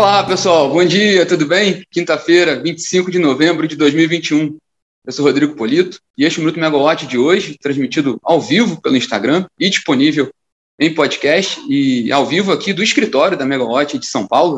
[0.00, 0.70] Olá, pessoal.
[0.70, 1.84] Bom dia, tudo bem?
[1.90, 4.56] Quinta-feira, 25 de novembro de 2021.
[5.04, 8.80] Eu sou Rodrigo Polito e este é o Minuto Megawatt de hoje, transmitido ao vivo
[8.80, 10.30] pelo Instagram e disponível
[10.78, 14.56] em podcast e ao vivo aqui do escritório da Megawatt de São Paulo.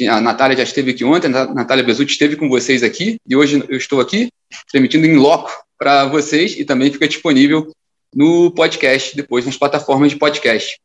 [0.00, 0.08] Né?
[0.08, 3.62] A Natália já esteve aqui ontem, a Natália Bezutti esteve com vocês aqui e hoje
[3.68, 4.30] eu estou aqui
[4.72, 7.70] transmitindo em loco para vocês e também fica disponível
[8.16, 10.80] no podcast, depois nas plataformas de podcast.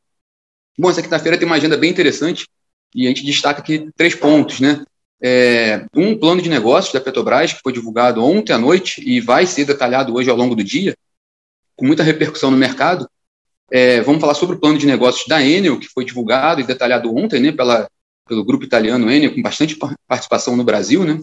[0.77, 2.45] Bom, essa quinta-feira tem uma agenda bem interessante
[2.93, 4.83] e a gente destaca aqui três pontos, né?
[5.21, 9.45] É, um plano de negócios da Petrobras, que foi divulgado ontem à noite e vai
[9.45, 10.95] ser detalhado hoje ao longo do dia,
[11.75, 13.07] com muita repercussão no mercado.
[13.71, 17.13] É, vamos falar sobre o plano de negócios da Enel, que foi divulgado e detalhado
[17.15, 17.89] ontem né, pela,
[18.27, 19.77] pelo grupo italiano Enel, com bastante
[20.07, 21.03] participação no Brasil.
[21.03, 21.21] Né?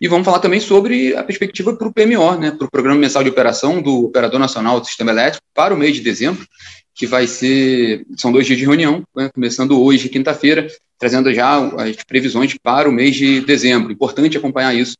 [0.00, 3.22] E vamos falar também sobre a perspectiva para o PMO, né, para o Programa Mensal
[3.22, 6.46] de Operação do Operador Nacional do Sistema Elétrico, para o mês de dezembro,
[6.94, 8.06] que vai ser.
[8.16, 10.66] São dois dias de reunião, né, começando hoje, quinta-feira,
[10.98, 13.92] trazendo já as previsões para o mês de dezembro.
[13.92, 14.96] Importante acompanhar isso,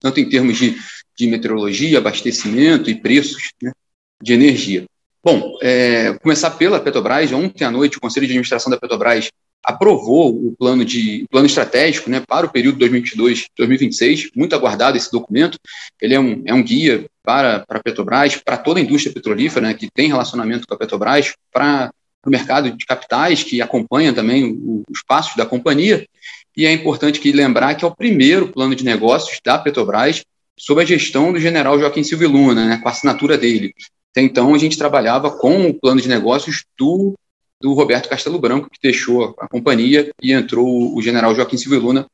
[0.00, 0.76] tanto em termos de,
[1.16, 3.72] de meteorologia, abastecimento e preços né,
[4.22, 4.84] de energia.
[5.22, 7.30] Bom, é, começar pela Petrobras.
[7.32, 9.30] Ontem à noite, o Conselho de Administração da Petrobras
[9.64, 15.58] aprovou o plano de plano estratégico né, para o período 2022-2026, muito aguardado esse documento.
[16.00, 19.68] Ele é um, é um guia para, para a Petrobras, para toda a indústria petrolífera
[19.68, 21.92] né, que tem relacionamento com a Petrobras, para
[22.26, 26.06] o mercado de capitais, que acompanha também o, os passos da companhia.
[26.56, 30.22] E é importante que lembrar que é o primeiro plano de negócios da Petrobras
[30.58, 33.74] sob a gestão do general Joaquim Silva Luna, né, com a assinatura dele.
[34.10, 37.14] Até então, a gente trabalhava com o plano de negócios do
[37.62, 42.06] do Roberto Castelo Branco, que deixou a companhia e entrou o general Joaquim Silva Luna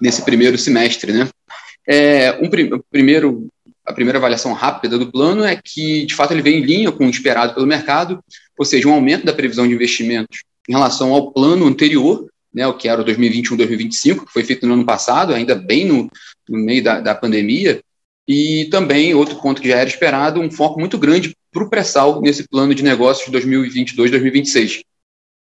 [0.00, 1.12] nesse primeiro semestre.
[1.12, 1.28] Né?
[1.86, 3.48] É, um prim primeiro,
[3.84, 7.06] a primeira avaliação rápida do plano é que, de fato, ele vem em linha com
[7.06, 8.18] o esperado pelo mercado,
[8.58, 12.74] ou seja, um aumento da previsão de investimentos em relação ao plano anterior, né, o
[12.74, 16.10] que era o 2021-2025, que foi feito no ano passado, ainda bem no,
[16.48, 17.82] no meio da, da pandemia,
[18.26, 22.20] e também, outro ponto que já era esperado, um foco muito grande para o pré-sal
[22.20, 24.82] nesse plano de negócios de 2022-2026.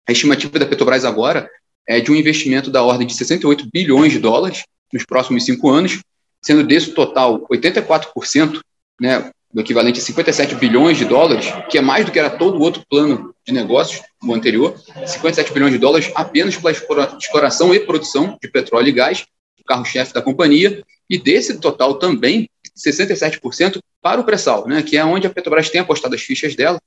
[0.08, 1.48] A estimativa da Petrobras agora
[1.86, 6.00] é de um investimento da ordem de 68 bilhões de dólares nos próximos cinco anos,
[6.42, 8.60] sendo desse total 84%,
[9.00, 12.58] né, do equivalente a 57 bilhões de dólares, que é mais do que era todo
[12.58, 14.74] o outro plano de negócios, o anterior,
[15.06, 19.26] 57 bilhões de dólares apenas pela exploração e produção de petróleo e gás,
[19.60, 25.04] o carro-chefe da companhia, e desse total também 67% para o pré-sal, né, que é
[25.04, 26.80] onde a Petrobras tem apostado as fichas dela,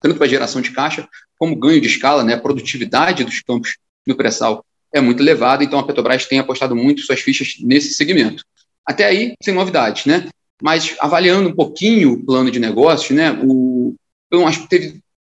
[0.00, 3.76] tanto para geração de caixa como ganho de escala, né, a produtividade dos campos
[4.06, 8.44] no pré-sal é muito elevada, então a Petrobras tem apostado muito suas fichas nesse segmento.
[8.86, 10.28] Até aí, sem novidades, né?
[10.62, 13.94] Mas avaliando um pouquinho o plano de negócios, né, o,
[14.30, 14.44] pelo,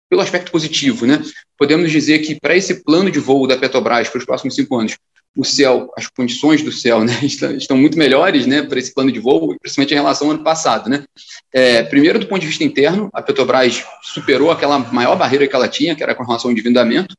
[0.09, 1.21] pelo aspecto positivo, né,
[1.57, 4.97] podemos dizer que para esse plano de voo da Petrobras para os próximos cinco anos,
[5.35, 7.13] o céu, as condições do céu, né,
[7.57, 10.89] estão, muito melhores, né, para esse plano de voo, principalmente em relação ao ano passado,
[10.89, 11.03] né.
[11.51, 15.67] É, primeiro, do ponto de vista interno, a Petrobras superou aquela maior barreira que ela
[15.67, 17.15] tinha, que era com relação ao endividamento,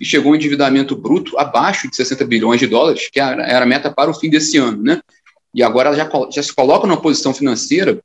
[0.00, 3.68] e chegou um endividamento bruto abaixo de 60 bilhões de dólares, que era, era a
[3.68, 5.00] meta para o fim desse ano, né.
[5.52, 7.98] E agora ela já, já se coloca numa posição financeira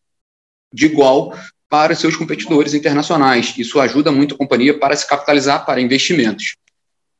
[0.73, 1.33] de igual
[1.69, 3.53] para seus competidores internacionais.
[3.57, 6.55] Isso ajuda muito a companhia para se capitalizar para investimentos.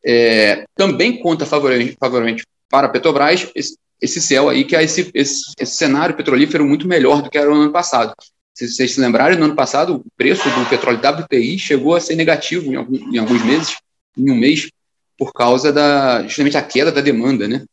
[0.03, 5.53] É, também conta favoravelmente, para a Petrobras esse, esse céu aí, que é esse, esse,
[5.59, 8.13] esse, cenário petrolífero muito melhor do que era no ano passado.
[8.53, 12.15] Se vocês se lembrarem, no ano passado o preço do petróleo WTI chegou a ser
[12.15, 13.77] negativo em, algum, em alguns meses,
[14.17, 14.69] em um mês,
[15.17, 17.63] por causa da justamente a queda da demanda, né?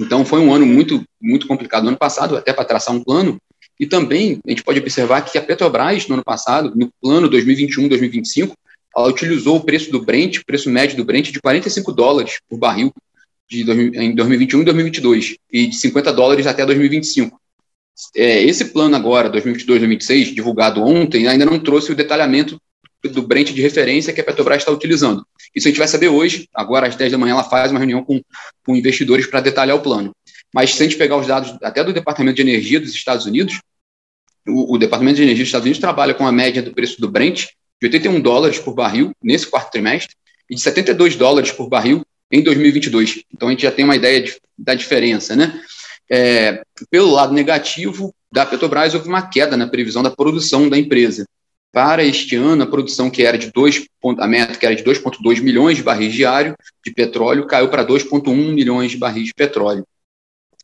[0.00, 3.38] Então foi um ano muito muito complicado no ano passado, até para traçar um plano.
[3.78, 8.52] E também a gente pode observar que a Petrobras no ano passado, no plano 2021-2025,
[8.96, 12.58] ela utilizou o preço do Brent, o preço médio do Brent, de 45 dólares por
[12.58, 12.92] barril
[13.48, 17.40] de, em 2021 e 2022, e de 50 dólares até 2025.
[18.16, 22.60] É, esse plano agora, 2022-2026, divulgado ontem, ainda não trouxe o detalhamento
[23.02, 25.24] do Brent de referência que a Petrobras está utilizando.
[25.54, 28.02] Isso a gente vai saber hoje, agora às 10 da manhã ela faz uma reunião
[28.02, 28.20] com,
[28.64, 30.14] com investidores para detalhar o plano.
[30.52, 33.60] Mas se a gente pegar os dados até do Departamento de Energia dos Estados Unidos,
[34.48, 37.10] o, o Departamento de Energia dos Estados Unidos trabalha com a média do preço do
[37.10, 37.48] Brent
[37.80, 40.14] de 81 dólares por barril nesse quarto trimestre
[40.48, 43.24] e de 72 dólares por barril em 2022.
[43.32, 45.60] Então a gente já tem uma ideia de, da diferença, né?
[46.10, 51.26] É, pelo lado negativo da Petrobras, houve uma queda na previsão da produção da empresa.
[51.72, 53.86] Para este ano, a produção que era de 2,
[54.18, 58.52] a meta que era de 2,2 milhões de barris diário de petróleo caiu para 2,1
[58.52, 59.84] milhões de barris de petróleo.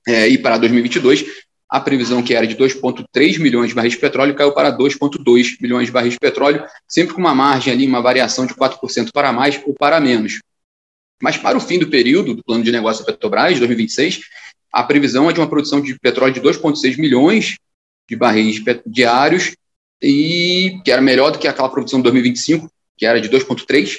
[0.06, 1.24] É, e para 2022,
[1.70, 5.86] a previsão que era de 2,3 milhões de barris de petróleo caiu para 2,2 milhões
[5.86, 9.60] de barris de petróleo, sempre com uma margem ali, uma variação de 4% para mais
[9.64, 10.40] ou para menos.
[11.22, 14.20] Mas para o fim do período do plano de negócio da Petrobras, 2026,
[14.72, 17.56] a previsão é de uma produção de petróleo de 2,6 milhões
[18.08, 19.54] de barris diários,
[20.02, 23.96] e que era melhor do que aquela produção de 2025, que era de 2,3,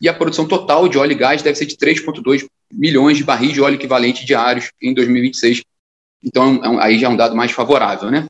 [0.00, 3.52] e a produção total de óleo e gás deve ser de 3,2 milhões de barris
[3.52, 5.62] de óleo equivalente diários em 2026.
[6.22, 8.10] Então, é aí já é um dado mais favorável.
[8.10, 8.26] Né?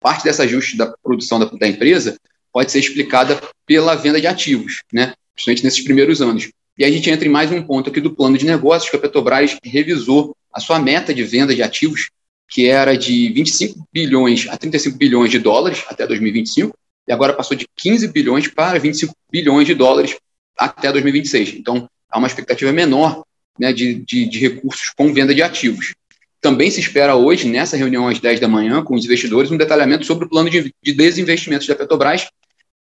[0.00, 2.16] Parte desse ajuste da produção da, da empresa
[2.52, 5.14] pode ser explicada pela venda de ativos, né?
[5.34, 6.50] principalmente nesses primeiros anos.
[6.78, 8.98] E a gente entra em mais um ponto aqui do plano de negócios, que a
[8.98, 12.10] Petrobras revisou a sua meta de venda de ativos,
[12.48, 16.74] que era de 25 bilhões a 35 bilhões de dólares até 2025,
[17.06, 20.16] e agora passou de 15 bilhões para 25 bilhões de dólares
[20.56, 21.54] até 2026.
[21.54, 23.22] Então, há uma expectativa menor
[23.58, 25.94] né, de, de, de recursos com venda de ativos.
[26.40, 30.06] Também se espera hoje, nessa reunião às 10 da manhã, com os investidores, um detalhamento
[30.06, 32.28] sobre o plano de, de desinvestimentos da Petrobras,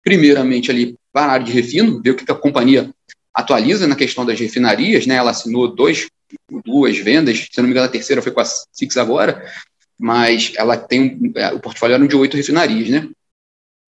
[0.04, 2.90] primeiramente ali para a área de refino, ver o que a companhia
[3.34, 5.16] atualiza na questão das refinarias, né?
[5.16, 6.08] Ela assinou dois,
[6.66, 9.44] duas vendas, se não me engano, a terceira foi com a Six agora,
[10.00, 13.08] mas ela tem é, o portfólio era de oito refinarias, né?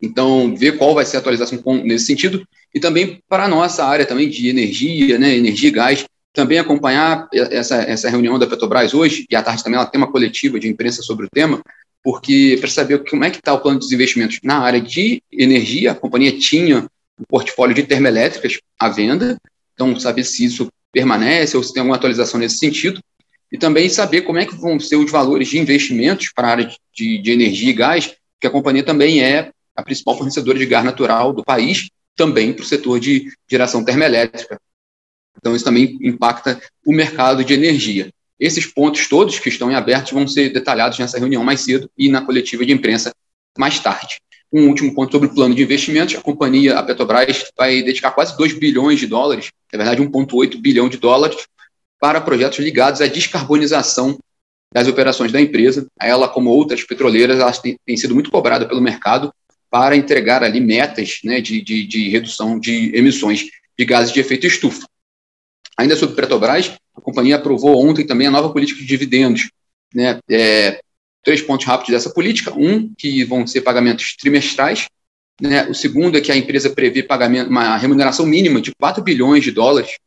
[0.02, 4.06] Então, ver qual vai ser a atualização nesse sentido e também para a nossa área
[4.06, 9.26] também de energia, né, energia e gás, também acompanhar essa, essa reunião da Petrobras hoje,
[9.30, 11.62] e à tarde também ela tem uma coletiva de imprensa sobre o tema,
[12.04, 15.92] porque para saber como é que está o plano de desinvestimentos na área de energia,
[15.92, 16.86] a companhia tinha
[17.20, 19.38] um portfólio de termoelétricas à venda,
[19.74, 23.00] então saber se isso permanece ou se tem alguma atualização nesse sentido,
[23.52, 26.72] e também saber como é que vão ser os valores de investimentos para a área
[26.94, 30.84] de, de energia e gás, que a companhia também é a principal fornecedora de gás
[30.84, 34.60] natural do país, também para o setor de geração termoelétrica.
[35.38, 38.10] Então, isso também impacta o mercado de energia.
[38.40, 42.10] Esses pontos todos que estão em aberto vão ser detalhados nessa reunião mais cedo e
[42.10, 43.14] na coletiva de imprensa
[43.58, 44.18] mais tarde.
[44.52, 46.16] Um último ponto sobre o plano de investimentos.
[46.16, 50.90] A companhia, a Petrobras, vai dedicar quase 2 bilhões de dólares, na verdade 1,8 bilhão
[50.90, 51.46] de dólares,
[52.00, 54.18] para projetos ligados à descarbonização
[54.74, 55.88] das operações da empresa.
[56.00, 59.34] Ela, como outras petroleiras, tem, tem sido muito cobrada pelo mercado
[59.70, 63.46] para entregar ali metas né, de, de, de redução de emissões
[63.78, 64.86] de gases de efeito estufa.
[65.78, 69.50] Ainda sobre Petrobras, a companhia aprovou ontem também a nova política de dividendos.
[69.94, 70.20] Né?
[70.30, 70.80] É,
[71.24, 72.54] três pontos rápidos dessa política.
[72.54, 74.86] Um, que vão ser pagamentos trimestrais.
[75.42, 75.68] Né?
[75.68, 79.52] O segundo é que a empresa prevê pagamento, uma remuneração mínima de 4 bilhões de
[79.52, 79.98] dólares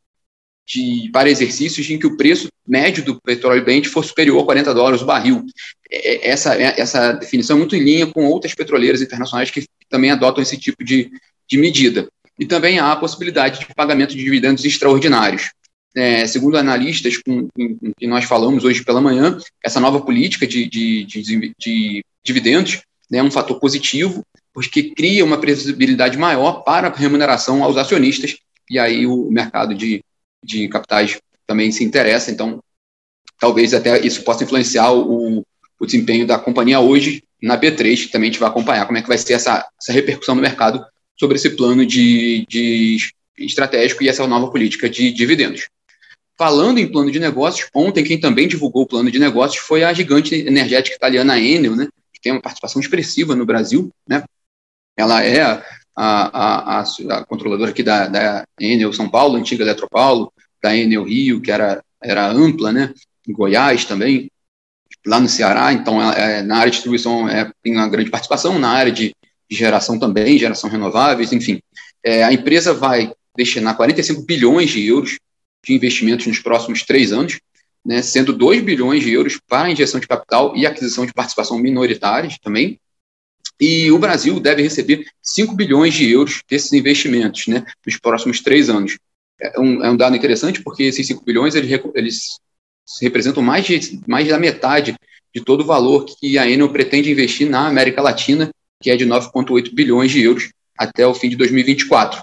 [0.66, 4.74] de, para exercícios em que o preço médio do petróleo Brent for superior a 40
[4.74, 5.44] dólares o barril.
[5.90, 10.10] É, essa, é, essa definição é muito em linha com outras petroleiras internacionais que também
[10.10, 11.10] adotam esse tipo de,
[11.48, 12.08] de medida.
[12.38, 15.50] E também há a possibilidade de pagamento de dividendos extraordinários.
[15.96, 20.68] É, segundo analistas com, com, que nós falamos hoje pela manhã, essa nova política de,
[20.68, 26.88] de, de, de dividendos né, é um fator positivo, porque cria uma previsibilidade maior para
[26.88, 28.36] a remuneração aos acionistas,
[28.70, 30.02] e aí o mercado de,
[30.44, 32.62] de capitais também se interessa, então
[33.40, 35.44] talvez até isso possa influenciar o,
[35.80, 39.02] o desempenho da companhia hoje na B3, que também a gente vai acompanhar como é
[39.02, 40.84] que vai ser essa, essa repercussão no mercado
[41.18, 42.98] sobre esse plano de, de
[43.38, 45.68] estratégico e essa nova política de dividendos.
[46.38, 49.92] Falando em plano de negócios, ontem quem também divulgou o plano de negócios foi a
[49.92, 53.90] gigante energética italiana Enel, né, que tem uma participação expressiva no Brasil.
[54.08, 54.22] Né?
[54.96, 55.64] Ela é a,
[55.96, 61.40] a, a, a controladora aqui da, da Enel São Paulo, antiga Eletropaulo, da Enel Rio,
[61.40, 62.94] que era, era ampla, né?
[63.26, 64.30] em Goiás também,
[65.04, 65.72] lá no Ceará.
[65.72, 69.12] Então, é, na área de distribuição é, tem uma grande participação, na área de,
[69.50, 71.60] de geração também, geração renováveis, enfim.
[72.04, 75.18] É, a empresa vai destinar 45 bilhões de euros
[75.68, 77.40] de investimentos nos próximos três anos,
[77.84, 82.38] né, sendo 2 bilhões de euros para injeção de capital e aquisição de participação minoritárias
[82.38, 82.80] também.
[83.60, 88.68] E o Brasil deve receber 5 bilhões de euros desses investimentos né, nos próximos três
[88.68, 88.98] anos.
[89.40, 92.38] É um, é um dado interessante porque esses 5 bilhões eles, eles
[93.00, 94.96] representam mais, de, mais da metade
[95.34, 99.06] de todo o valor que a Enel pretende investir na América Latina, que é de
[99.06, 102.22] 9,8 bilhões de euros até o fim de 2024.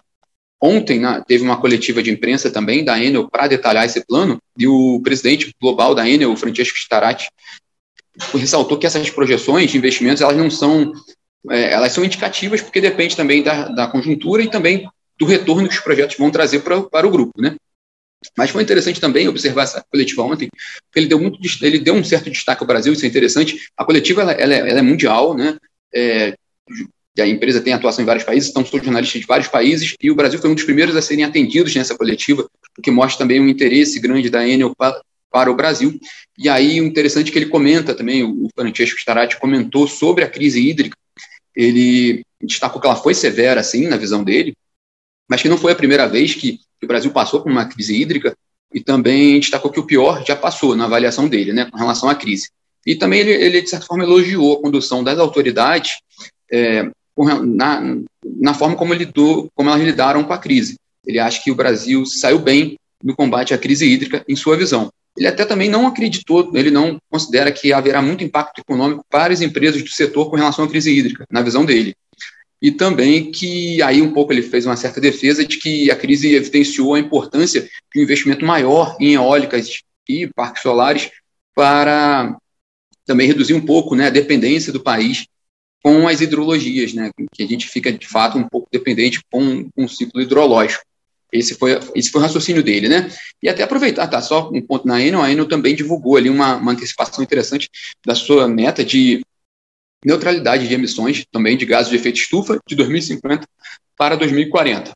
[0.66, 4.68] Ontem na, teve uma coletiva de imprensa também da Enel para detalhar esse plano, e
[4.68, 7.30] o presidente global da Enel, Francesco Starati,
[8.34, 10.92] ressaltou que essas projeções de investimentos elas não são
[11.50, 15.76] é, elas são indicativas porque depende também da, da conjuntura e também do retorno que
[15.76, 17.56] os projetos vão trazer pra, para o grupo, né?
[18.36, 20.50] Mas foi interessante também observar essa coletiva ontem,
[20.86, 23.70] porque ele deu, muito, ele deu um certo destaque ao Brasil, isso é interessante.
[23.78, 25.58] A coletiva ela, ela, é, ela é, mundial, né?
[25.94, 26.34] É,
[27.22, 30.16] a empresa tem atuação em vários países, então são jornalistas de vários países, e o
[30.16, 33.48] Brasil foi um dos primeiros a serem atendidos nessa coletiva, o que mostra também um
[33.48, 35.98] interesse grande da Enel para, para o Brasil.
[36.38, 40.30] E aí, o interessante é que ele comenta também, o Francesco Starati comentou sobre a
[40.30, 40.98] crise hídrica,
[41.56, 44.54] ele destacou que ela foi severa, assim, na visão dele,
[45.30, 48.36] mas que não foi a primeira vez que o Brasil passou por uma crise hídrica,
[48.74, 52.16] e também destacou que o pior já passou na avaliação dele, né, com relação à
[52.16, 52.50] crise.
[52.86, 56.00] E também ele, ele de certa forma, elogiou a condução das autoridades
[56.52, 60.76] é, na, na forma como, lidou, como elas lidaram com a crise.
[61.06, 64.90] Ele acha que o Brasil saiu bem no combate à crise hídrica, em sua visão.
[65.18, 69.42] Ele até também não acreditou, ele não considera que haverá muito impacto econômico para as
[69.42, 71.96] empresas do setor com relação à crise hídrica, na visão dele.
[72.62, 76.34] E também que aí um pouco ele fez uma certa defesa de que a crise
[76.34, 81.12] evidenciou a importância de um investimento maior em eólicas e parques solares
[81.54, 82.36] para
[83.06, 85.28] também reduzir um pouco né, a dependência do país
[85.86, 89.86] com as hidrologias, né, que a gente fica de fato um pouco dependente com, com
[89.86, 90.84] o ciclo hidrológico.
[91.32, 93.08] Esse foi, esse foi o raciocínio dele, né?
[93.44, 94.20] E até aproveitar, tá?
[94.20, 97.70] Só um ponto na Enel, a Enel também divulgou ali uma, uma antecipação interessante
[98.04, 99.22] da sua meta de
[100.04, 103.48] neutralidade de emissões também de gases de efeito estufa de 2050
[103.96, 104.92] para 2040.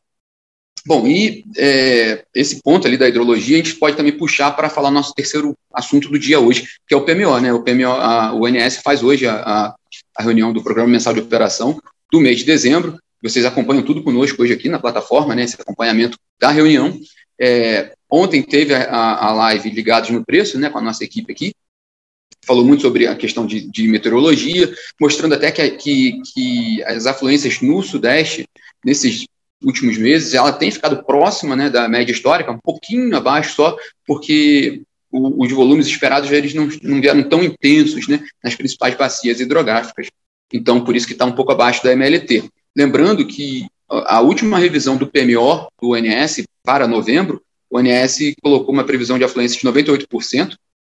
[0.84, 4.90] Bom, e é, esse ponto ali da hidrologia a gente pode também puxar para falar
[4.90, 7.52] nosso terceiro assunto do dia hoje, que é o PMO, né?
[7.52, 9.74] O PMO, a, o ONS faz hoje a, a,
[10.16, 14.42] a reunião do Programa Mensal de Operação do mês de dezembro, vocês acompanham tudo conosco
[14.42, 16.98] hoje aqui na plataforma, né, esse acompanhamento da reunião.
[17.38, 21.52] É, ontem teve a, a, live Ligados no Preço, né, com a nossa equipe aqui,
[22.44, 27.60] falou muito sobre a questão de, de meteorologia, mostrando até que, que, que, as afluências
[27.60, 28.46] no Sudeste,
[28.84, 29.26] nesses
[29.62, 33.76] últimos meses, ela tem ficado próxima né, da média histórica, um pouquinho abaixo só,
[34.06, 40.08] porque os volumes esperados eles não, não vieram tão intensos né, nas principais bacias hidrográficas.
[40.52, 42.44] Então, por isso que está um pouco abaixo da MLT.
[42.76, 48.84] Lembrando que a última revisão do PMO do ONS para novembro, o ONS colocou uma
[48.84, 50.54] previsão de afluência de 98%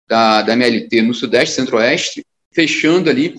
[0.08, 3.36] da, da MLT no Sudeste Centro-Oeste, fechando ali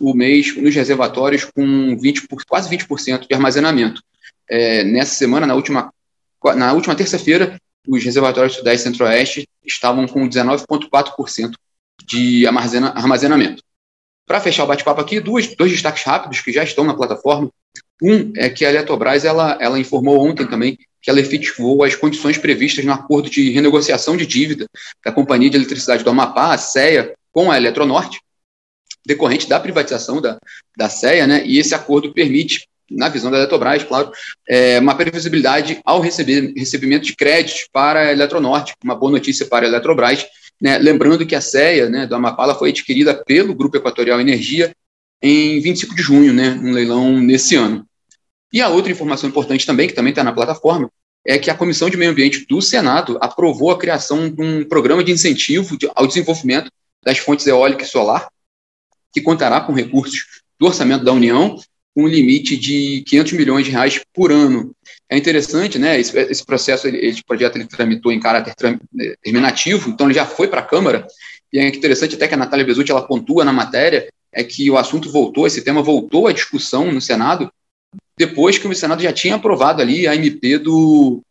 [0.00, 4.02] o mês nos reservatórios com 20 por, quase 20% de armazenamento.
[4.48, 5.92] É, nessa semana, na última,
[6.56, 11.52] na última terça-feira, os reservatórios Sudeste e Centro-Oeste estavam com 19,4%
[12.04, 13.62] de armazenamento.
[14.26, 17.50] Para fechar o bate-papo aqui, dois, dois destaques rápidos que já estão na plataforma.
[18.02, 22.36] Um é que a Eletrobras ela, ela informou ontem também que ela efetivou as condições
[22.36, 24.66] previstas no acordo de renegociação de dívida
[25.04, 28.20] da Companhia de Eletricidade do Amapá, a CEA, com a Eletronorte,
[29.06, 30.36] decorrente da privatização da,
[30.76, 31.46] da CEA, né?
[31.46, 34.10] E esse acordo permite, na visão da Eletrobras, claro,
[34.48, 39.66] é, uma previsibilidade ao receber, recebimento de créditos para a Eletronorte, uma boa notícia para
[39.66, 40.26] a Eletrobras,
[40.60, 40.78] né?
[40.78, 44.74] Lembrando que a CEA né, do Amapá foi adquirida pelo Grupo Equatorial Energia
[45.22, 47.86] em 25 de junho, né, um leilão nesse ano.
[48.52, 50.90] E a outra informação importante também, que também está na plataforma,
[51.26, 55.02] é que a Comissão de Meio Ambiente do Senado aprovou a criação de um programa
[55.02, 56.70] de incentivo ao desenvolvimento
[57.02, 58.28] das fontes eólica e solar,
[59.12, 61.58] que contará com recursos do orçamento da União,
[61.96, 64.76] com um limite de 500 milhões de reais por ano.
[65.08, 65.98] É interessante, né?
[65.98, 68.54] Esse, esse processo, ele, esse projeto, ele tramitou em caráter
[69.22, 71.06] terminativo, então ele já foi para a Câmara.
[71.50, 74.76] E é interessante até que a Natália Bezutti ela pontua na matéria é que o
[74.76, 77.50] assunto voltou, esse tema voltou à discussão no Senado,
[78.18, 81.22] depois que o Senado já tinha aprovado ali a MP do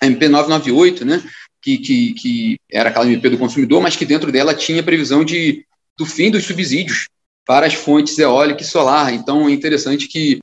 [0.00, 1.22] a MP 998, né,
[1.60, 5.66] que, que, que era aquela MP do consumidor, mas que dentro dela tinha previsão de,
[5.98, 7.06] do fim dos subsídios
[7.50, 9.12] para as fontes eólica e solar.
[9.12, 10.38] Então é interessante que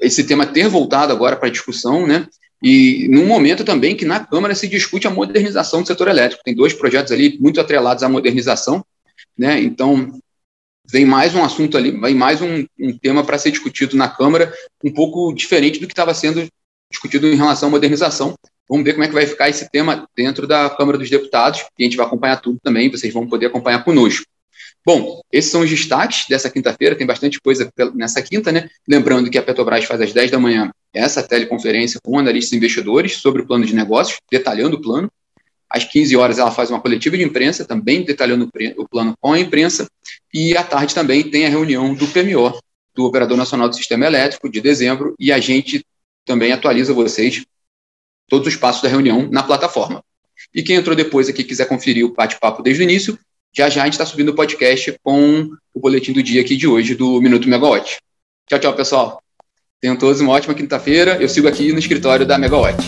[0.00, 2.28] esse tema ter voltado agora para a discussão, né,
[2.62, 6.44] e num momento também que na Câmara se discute a modernização do setor elétrico.
[6.44, 8.84] Tem dois projetos ali muito atrelados à modernização,
[9.36, 9.60] né?
[9.60, 10.16] Então
[10.88, 14.54] vem mais um assunto ali, vem mais um, um tema para ser discutido na Câmara,
[14.84, 16.46] um pouco diferente do que estava sendo
[16.88, 18.36] discutido em relação à modernização.
[18.68, 21.82] Vamos ver como é que vai ficar esse tema dentro da Câmara dos Deputados, e
[21.82, 24.24] a gente vai acompanhar tudo também, vocês vão poder acompanhar conosco.
[24.86, 28.68] Bom, esses são os destaques dessa quinta-feira, tem bastante coisa nessa quinta, né?
[28.86, 33.16] Lembrando que a Petrobras faz às 10 da manhã essa teleconferência com analistas e investidores
[33.16, 35.10] sobre o plano de negócios, detalhando o plano.
[35.70, 39.40] Às 15 horas ela faz uma coletiva de imprensa, também detalhando o plano com a
[39.40, 39.88] imprensa.
[40.32, 42.58] E à tarde também tem a reunião do PMO,
[42.94, 45.82] do Operador Nacional do Sistema Elétrico, de dezembro, e a gente
[46.26, 47.42] também atualiza vocês
[48.28, 50.04] todos os passos da reunião na plataforma.
[50.54, 53.18] E quem entrou depois aqui quiser conferir o bate-papo desde o início,
[53.56, 56.66] já já a gente está subindo o podcast com o boletim do dia aqui de
[56.66, 57.98] hoje do Minuto Megawatt.
[58.48, 59.22] Tchau, tchau, pessoal.
[59.80, 61.16] Tenham todos uma ótima quinta-feira.
[61.20, 62.82] Eu sigo aqui no escritório da Megawatt.